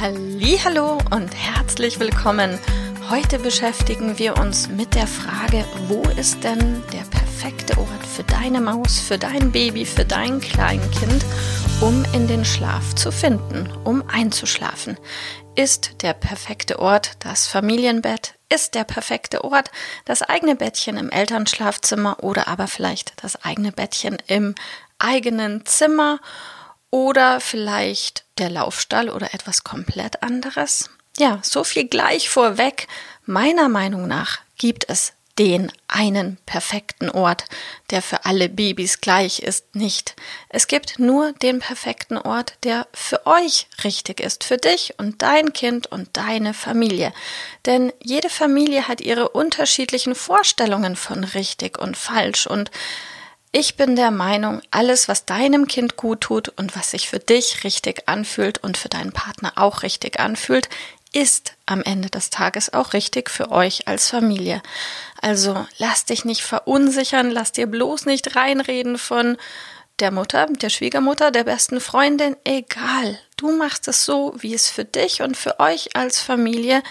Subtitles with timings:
[0.00, 2.58] Hallo und herzlich willkommen.
[3.10, 8.62] Heute beschäftigen wir uns mit der Frage, wo ist denn der perfekte Ort für deine
[8.62, 11.22] Maus, für dein Baby, für dein Kleinkind,
[11.82, 14.96] um in den Schlaf zu finden, um einzuschlafen?
[15.54, 18.36] Ist der perfekte Ort das Familienbett?
[18.48, 19.70] Ist der perfekte Ort
[20.06, 24.54] das eigene Bettchen im Elternschlafzimmer oder aber vielleicht das eigene Bettchen im
[24.98, 26.20] eigenen Zimmer?
[26.90, 30.90] Oder vielleicht der Laufstall oder etwas komplett anderes?
[31.18, 32.88] Ja, so viel gleich vorweg.
[33.26, 37.46] Meiner Meinung nach gibt es den einen perfekten Ort,
[37.88, 40.14] der für alle Babys gleich ist, nicht.
[40.50, 45.54] Es gibt nur den perfekten Ort, der für euch richtig ist, für dich und dein
[45.54, 47.14] Kind und deine Familie.
[47.64, 52.70] Denn jede Familie hat ihre unterschiedlichen Vorstellungen von richtig und falsch und
[53.52, 57.64] ich bin der Meinung, alles, was deinem Kind gut tut und was sich für dich
[57.64, 60.68] richtig anfühlt und für deinen Partner auch richtig anfühlt,
[61.12, 64.62] ist am Ende des Tages auch richtig für euch als Familie.
[65.20, 69.36] Also lass dich nicht verunsichern, lass dir bloß nicht reinreden von
[69.98, 73.18] der Mutter, der Schwiegermutter, der besten Freundin, egal.
[73.36, 76.82] Du machst es so, wie es für dich und für euch als Familie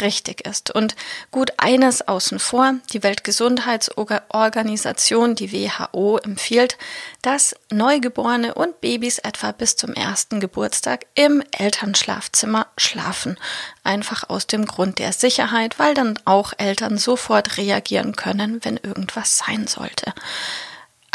[0.00, 0.74] richtig ist.
[0.74, 0.94] Und
[1.30, 6.76] gut eines außen vor, die Weltgesundheitsorganisation, die WHO, empfiehlt,
[7.22, 13.38] dass Neugeborene und Babys etwa bis zum ersten Geburtstag im Elternschlafzimmer schlafen.
[13.82, 19.38] Einfach aus dem Grund der Sicherheit, weil dann auch Eltern sofort reagieren können, wenn irgendwas
[19.38, 20.12] sein sollte.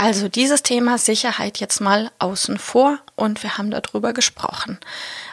[0.02, 4.80] Also dieses Thema Sicherheit jetzt mal außen vor und wir haben darüber gesprochen.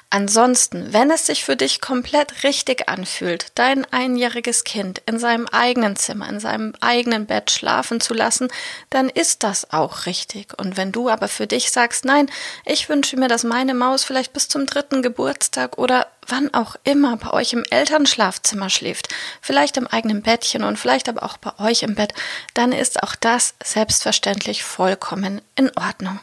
[0.08, 5.96] Ansonsten, wenn es sich für dich komplett richtig anfühlt, dein einjähriges Kind in seinem eigenen
[5.96, 8.48] Zimmer, in seinem eigenen Bett schlafen zu lassen,
[8.88, 10.56] dann ist das auch richtig.
[10.58, 12.30] Und wenn du aber für dich sagst, nein,
[12.64, 17.16] ich wünsche mir, dass meine Maus vielleicht bis zum dritten Geburtstag oder wann auch immer
[17.16, 19.08] bei euch im Elternschlafzimmer schläft,
[19.40, 22.14] vielleicht im eigenen Bettchen und vielleicht aber auch bei euch im Bett,
[22.54, 26.20] dann ist auch das selbstverständlich vollkommen in Ordnung.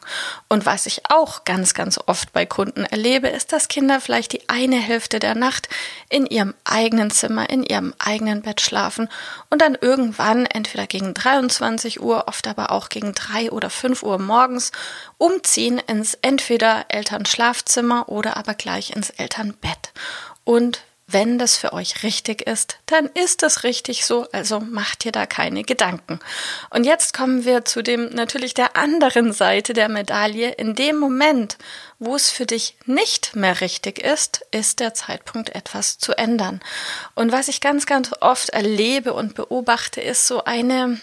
[0.49, 4.49] Und was ich auch ganz, ganz oft bei Kunden erlebe, ist, dass Kinder vielleicht die
[4.49, 5.69] eine Hälfte der Nacht
[6.09, 9.09] in ihrem eigenen Zimmer, in ihrem eigenen Bett schlafen
[9.49, 14.19] und dann irgendwann entweder gegen 23 Uhr, oft aber auch gegen 3 oder 5 Uhr
[14.19, 14.71] morgens
[15.17, 19.92] umziehen ins entweder Elternschlafzimmer oder aber gleich ins Elternbett.
[20.43, 20.83] Und
[21.13, 25.25] wenn das für euch richtig ist, dann ist das richtig so, also macht ihr da
[25.25, 26.19] keine Gedanken.
[26.69, 30.51] Und jetzt kommen wir zu dem natürlich der anderen Seite der Medaille.
[30.51, 31.57] In dem Moment,
[31.99, 36.61] wo es für dich nicht mehr richtig ist, ist der Zeitpunkt etwas zu ändern.
[37.15, 40.99] Und was ich ganz, ganz oft erlebe und beobachte, ist so eine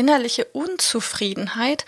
[0.00, 1.84] innerliche Unzufriedenheit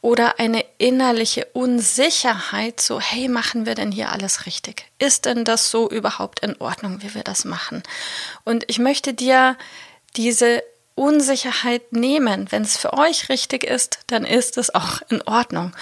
[0.00, 4.86] oder eine innerliche Unsicherheit, so hey, machen wir denn hier alles richtig?
[4.98, 7.82] Ist denn das so überhaupt in Ordnung, wie wir das machen?
[8.44, 9.58] Und ich möchte dir
[10.16, 10.62] diese
[10.94, 12.50] Unsicherheit nehmen.
[12.50, 15.72] Wenn es für euch richtig ist, dann ist es auch in Ordnung.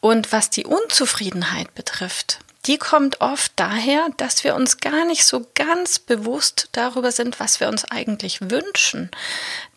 [0.00, 5.46] Und was die Unzufriedenheit betrifft, die kommt oft daher, dass wir uns gar nicht so
[5.54, 9.10] ganz bewusst darüber sind, was wir uns eigentlich wünschen.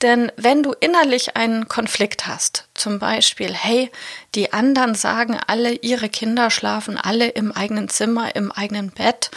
[0.02, 3.90] Denn wenn du innerlich einen Konflikt hast, zum Beispiel, hey,
[4.36, 9.32] die anderen sagen alle, ihre Kinder schlafen alle im eigenen Zimmer, im eigenen Bett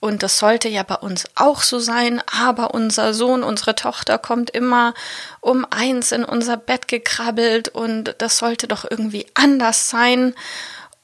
[0.00, 4.48] und das sollte ja bei uns auch so sein, aber unser Sohn, unsere Tochter kommt
[4.48, 4.94] immer
[5.40, 10.34] um eins in unser Bett gekrabbelt und das sollte doch irgendwie anders sein.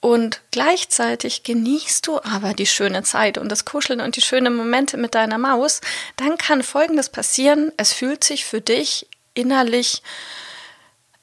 [0.07, 4.99] Und gleichzeitig genießt du aber die schöne Zeit und das Kuscheln und die schönen Momente
[4.99, 5.81] mit deiner Maus,
[6.15, 7.73] dann kann Folgendes passieren.
[7.77, 10.05] Es fühlt sich für dich innerlich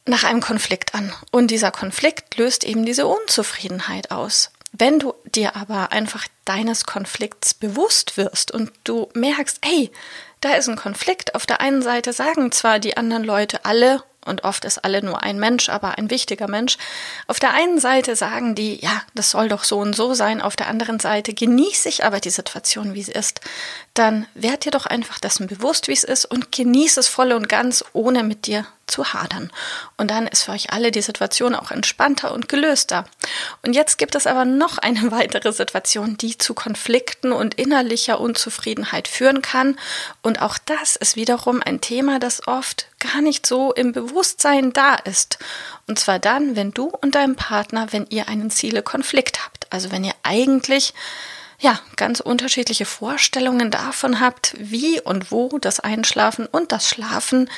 [0.05, 1.13] nach einem Konflikt an.
[1.31, 4.51] Und dieser Konflikt löst eben diese Unzufriedenheit aus.
[4.73, 9.91] Wenn du dir aber einfach deines Konflikts bewusst wirst und du merkst, hey,
[10.41, 11.35] da ist ein Konflikt.
[11.35, 15.23] Auf der einen Seite sagen zwar die anderen Leute alle, und oft ist alle nur
[15.23, 16.77] ein Mensch, aber ein wichtiger Mensch.
[17.27, 20.41] Auf der einen Seite sagen die, ja, das soll doch so und so sein.
[20.41, 23.41] Auf der anderen Seite genieße ich aber die Situation, wie sie ist.
[23.93, 27.49] Dann werd dir doch einfach dessen bewusst, wie es ist und genieße es voll und
[27.49, 29.51] ganz, ohne mit dir zu hadern.
[29.97, 33.05] Und dann ist für euch alle die Situation auch entspannter und gelöster.
[33.61, 39.07] Und jetzt gibt es aber noch eine weitere Situation, die zu Konflikten und innerlicher Unzufriedenheit
[39.07, 39.77] führen kann.
[40.21, 44.95] Und auch das ist wiederum ein Thema, das oft gar nicht so im Bewusstsein da
[44.95, 45.39] ist.
[45.87, 49.67] Und zwar dann, wenn du und dein Partner, wenn ihr einen Ziele-Konflikt habt.
[49.71, 50.93] Also wenn ihr eigentlich
[51.63, 57.49] ja, ganz unterschiedliche Vorstellungen davon habt, wie und wo das Einschlafen und das Schlafen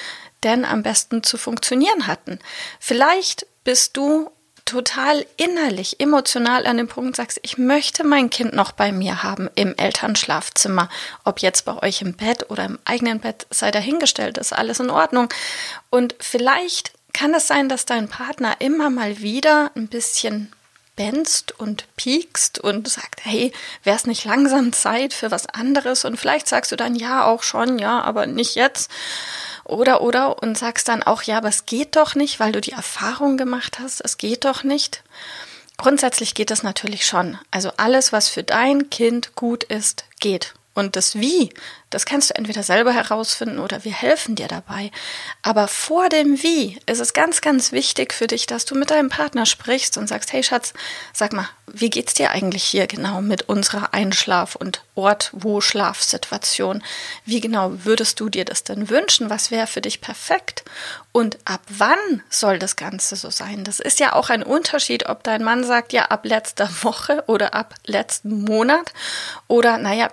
[0.44, 2.38] denn am besten zu funktionieren hatten.
[2.80, 4.30] Vielleicht bist du
[4.64, 9.50] total innerlich, emotional an dem Punkt sagst, ich möchte mein Kind noch bei mir haben
[9.56, 10.88] im Elternschlafzimmer.
[11.24, 14.92] Ob jetzt bei euch im Bett oder im eigenen Bett sei dahingestellt, ist alles in
[14.92, 15.30] Ordnung.
[15.90, 20.52] Und vielleicht kann es sein, dass dein Partner immer mal wieder ein bisschen
[20.96, 23.52] benzt und piekst und sagt, hey,
[23.84, 26.06] wäre es nicht langsam Zeit für was anderes?
[26.06, 28.90] Und vielleicht sagst du dann, ja, auch schon, ja, aber nicht jetzt.
[29.64, 32.72] Oder, oder, und sagst dann auch, ja, aber es geht doch nicht, weil du die
[32.72, 35.04] Erfahrung gemacht hast, es geht doch nicht.
[35.78, 37.38] Grundsätzlich geht es natürlich schon.
[37.52, 40.54] Also alles, was für dein Kind gut ist, geht.
[40.76, 41.52] Und das Wie,
[41.90, 44.92] das kannst du entweder selber herausfinden oder wir helfen dir dabei.
[45.42, 49.08] Aber vor dem Wie ist es ganz, ganz wichtig für dich, dass du mit deinem
[49.08, 50.74] Partner sprichst und sagst, hey Schatz,
[51.14, 56.84] sag mal, wie geht's dir eigentlich hier genau mit unserer Einschlaf- und Ort, wo Schlafsituation?
[57.26, 59.30] Wie genau würdest du dir das denn wünschen?
[59.30, 60.64] Was wäre für dich perfekt?
[61.12, 63.64] Und ab wann soll das Ganze so sein?
[63.64, 67.54] Das ist ja auch ein Unterschied, ob dein Mann sagt, ja, ab letzter Woche oder
[67.54, 68.94] ab letzten Monat
[69.48, 70.08] oder, naja,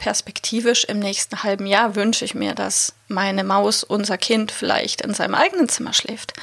[0.52, 5.14] perspektivisch im nächsten halben Jahr wünsche ich mir, dass meine Maus, unser Kind vielleicht in
[5.14, 6.34] seinem eigenen Zimmer schläft.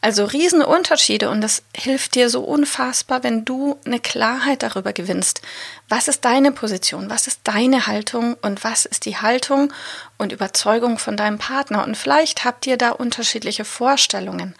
[0.00, 5.42] Also Riesenunterschiede und das hilft dir so unfassbar, wenn du eine Klarheit darüber gewinnst.
[5.88, 7.08] Was ist deine Position?
[7.08, 8.36] Was ist deine Haltung?
[8.42, 9.72] Und was ist die Haltung
[10.18, 11.84] und Überzeugung von deinem Partner?
[11.84, 14.54] Und vielleicht habt ihr da unterschiedliche Vorstellungen.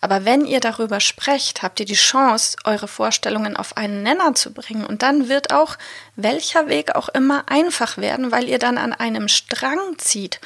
[0.00, 4.52] Aber wenn ihr darüber sprecht, habt ihr die Chance, eure Vorstellungen auf einen Nenner zu
[4.52, 4.84] bringen.
[4.84, 5.76] Und dann wird auch
[6.16, 10.40] welcher Weg auch immer einfach werden, weil ihr dann an einem Strang zieht.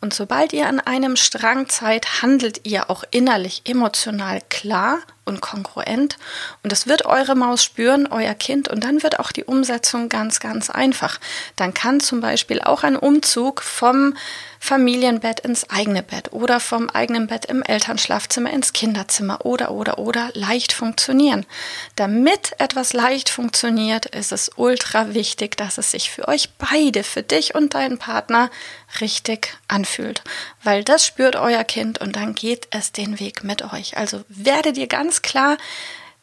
[0.00, 6.16] Und sobald ihr an einem Strang seid, handelt ihr auch innerlich, emotional klar und kongruent.
[6.62, 8.68] Und das wird eure Maus spüren, euer Kind.
[8.68, 11.18] Und dann wird auch die Umsetzung ganz, ganz einfach.
[11.56, 14.14] Dann kann zum Beispiel auch ein Umzug vom
[14.66, 20.30] Familienbett ins eigene Bett oder vom eigenen Bett im Elternschlafzimmer ins Kinderzimmer oder, oder, oder
[20.34, 21.46] leicht funktionieren.
[21.94, 27.22] Damit etwas leicht funktioniert, ist es ultra wichtig, dass es sich für euch beide, für
[27.22, 28.50] dich und deinen Partner
[29.00, 30.22] richtig anfühlt.
[30.64, 33.96] Weil das spürt euer Kind und dann geht es den Weg mit euch.
[33.96, 35.58] Also werde dir ganz klar,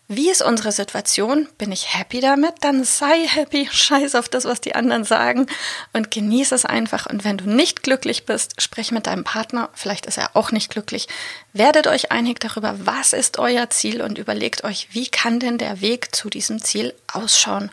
[0.07, 1.47] wie ist unsere Situation?
[1.57, 2.55] Bin ich happy damit?
[2.61, 5.47] Dann sei happy, scheiß auf das, was die anderen sagen
[5.93, 7.05] und genieße es einfach.
[7.05, 10.69] Und wenn du nicht glücklich bist, sprich mit deinem Partner, vielleicht ist er auch nicht
[10.69, 11.07] glücklich.
[11.55, 15.81] Werdet euch einig darüber, was ist euer Ziel und überlegt euch, wie kann denn der
[15.81, 17.69] Weg zu diesem Ziel ausschauen.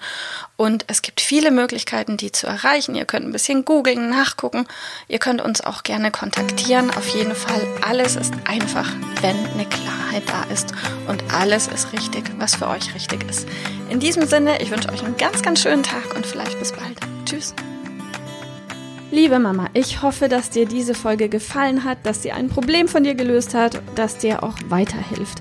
[0.59, 2.95] Und es gibt viele Möglichkeiten, die zu erreichen.
[2.95, 4.67] Ihr könnt ein bisschen googeln, nachgucken.
[5.09, 6.91] Ihr könnt uns auch gerne kontaktieren.
[6.91, 8.93] Auf jeden Fall, alles ist einfach,
[9.23, 10.75] wenn eine Klarheit da ist.
[11.09, 13.49] Und alles ist richtig, was für euch richtig ist.
[13.89, 17.01] In diesem Sinne, ich wünsche euch einen ganz, ganz schönen Tag und vielleicht bis bald.
[17.25, 17.55] Tschüss.
[19.13, 23.03] Liebe Mama, ich hoffe, dass dir diese Folge gefallen hat, dass sie ein Problem von
[23.03, 25.41] dir gelöst hat, dass dir auch weiterhilft.